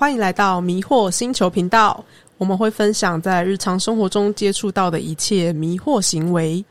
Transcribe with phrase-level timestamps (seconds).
[0.00, 2.02] 欢迎来到迷惑星球频道。
[2.38, 6.64] 我们会分享在日常生活中接触到的一切迷惑行为。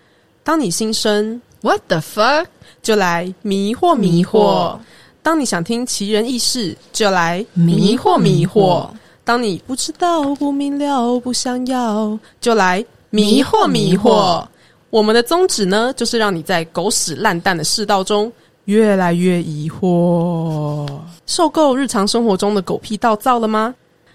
[0.44, 2.48] 当你心生 What the fuck？
[2.82, 4.76] 就来迷惑迷惑；
[5.22, 8.90] 当你想听奇人异事，就来迷惑迷惑；
[9.24, 14.44] 当你不知道、不明了、不想要，就来迷惑迷惑。
[14.90, 18.34] 我们的宗旨呢，就是让你在狗屎烂蛋的世道中
[18.66, 20.88] 越来越疑惑。
[21.29, 23.75] 受够日常生活中的狗屁倒灶了吗？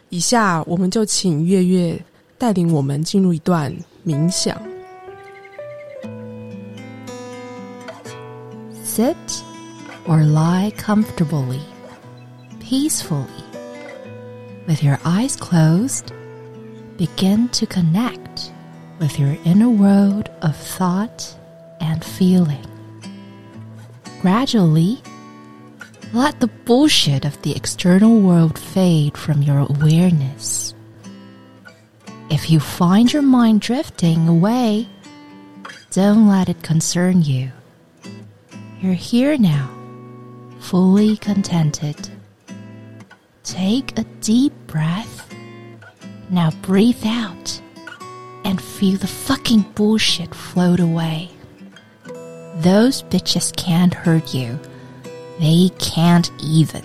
[0.10, 2.04] 以下我们就请月月
[2.38, 3.72] 带领我们进入一段
[4.06, 4.58] 冥想。
[8.84, 9.16] Sit
[10.08, 11.60] or lie comfortably,
[12.60, 13.28] peacefully.
[14.68, 16.06] With your eyes closed,
[16.98, 18.50] begin to connect
[19.00, 21.36] with your inner world of thought
[21.80, 22.66] and feeling.
[24.22, 24.98] Gradually,
[26.15, 30.73] let the bullshit of the external world fade from your awareness.
[32.31, 34.89] If you find your mind drifting away,
[35.91, 37.51] don't let it concern you.
[38.81, 39.69] You're here now,
[40.61, 42.09] fully contented.
[43.43, 45.35] Take a deep breath.
[46.31, 47.61] Now breathe out
[48.45, 51.29] and feel the fucking bullshit float away.
[52.59, 54.61] Those bitches can't hurt you.
[55.40, 56.84] They can't even.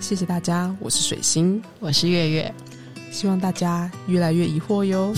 [0.00, 2.54] 谢谢大家，我是水星，我是月月，
[3.10, 5.12] 希望大家越来越疑惑哟。